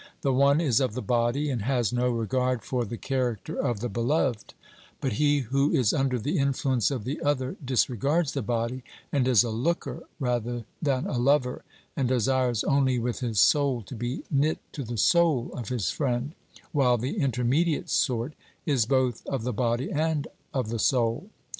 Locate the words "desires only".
12.07-12.97